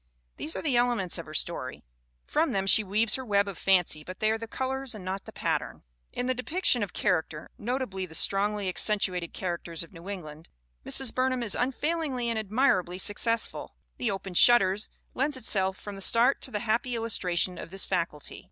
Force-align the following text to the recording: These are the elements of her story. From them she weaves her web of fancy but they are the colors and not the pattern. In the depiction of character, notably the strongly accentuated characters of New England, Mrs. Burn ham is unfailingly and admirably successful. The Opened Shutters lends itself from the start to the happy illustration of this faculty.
These 0.37 0.55
are 0.55 0.63
the 0.63 0.75
elements 0.77 1.19
of 1.19 1.27
her 1.27 1.33
story. 1.35 1.83
From 2.27 2.53
them 2.53 2.65
she 2.65 2.83
weaves 2.83 3.13
her 3.13 3.23
web 3.23 3.47
of 3.47 3.55
fancy 3.55 4.03
but 4.03 4.19
they 4.19 4.31
are 4.31 4.37
the 4.39 4.47
colors 4.47 4.95
and 4.95 5.05
not 5.05 5.25
the 5.25 5.31
pattern. 5.31 5.83
In 6.11 6.25
the 6.25 6.33
depiction 6.33 6.81
of 6.81 6.91
character, 6.91 7.51
notably 7.59 8.07
the 8.07 8.15
strongly 8.15 8.67
accentuated 8.67 9.31
characters 9.31 9.83
of 9.83 9.93
New 9.93 10.09
England, 10.09 10.49
Mrs. 10.83 11.13
Burn 11.13 11.31
ham 11.33 11.43
is 11.43 11.53
unfailingly 11.53 12.31
and 12.31 12.39
admirably 12.39 12.97
successful. 12.97 13.75
The 13.99 14.09
Opened 14.09 14.39
Shutters 14.39 14.89
lends 15.13 15.37
itself 15.37 15.77
from 15.77 15.93
the 15.93 16.01
start 16.01 16.41
to 16.41 16.49
the 16.49 16.61
happy 16.61 16.95
illustration 16.95 17.59
of 17.59 17.69
this 17.69 17.85
faculty. 17.85 18.39